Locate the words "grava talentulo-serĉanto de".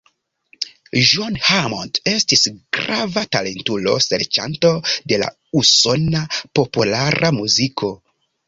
2.79-5.21